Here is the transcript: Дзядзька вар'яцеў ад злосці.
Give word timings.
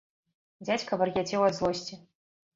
Дзядзька 0.65 0.99
вар'яцеў 1.03 1.47
ад 1.51 1.59
злосці. 1.61 1.95